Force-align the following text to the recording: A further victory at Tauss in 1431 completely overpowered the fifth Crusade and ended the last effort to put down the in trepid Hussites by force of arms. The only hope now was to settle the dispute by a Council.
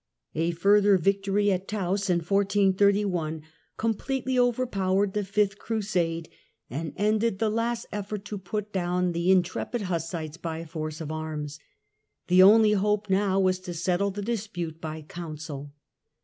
A 0.33 0.49
further 0.49 0.97
victory 0.97 1.51
at 1.51 1.67
Tauss 1.67 2.09
in 2.09 2.21
1431 2.21 3.43
completely 3.77 4.39
overpowered 4.39 5.13
the 5.13 5.23
fifth 5.23 5.59
Crusade 5.59 6.27
and 6.71 6.93
ended 6.97 7.37
the 7.37 7.51
last 7.51 7.85
effort 7.91 8.25
to 8.25 8.39
put 8.39 8.73
down 8.73 9.11
the 9.11 9.29
in 9.29 9.43
trepid 9.43 9.83
Hussites 9.83 10.37
by 10.37 10.65
force 10.65 11.01
of 11.01 11.11
arms. 11.11 11.59
The 12.29 12.41
only 12.41 12.71
hope 12.71 13.11
now 13.11 13.39
was 13.39 13.59
to 13.59 13.75
settle 13.75 14.09
the 14.09 14.23
dispute 14.23 14.81
by 14.81 14.97
a 14.97 15.03
Council. 15.03 15.71